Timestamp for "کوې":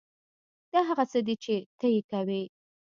2.11-2.41